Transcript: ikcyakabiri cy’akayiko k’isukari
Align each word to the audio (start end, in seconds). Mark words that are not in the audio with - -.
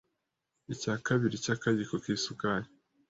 ikcyakabiri 0.71 1.43
cy’akayiko 1.45 1.95
k’isukari 2.03 2.67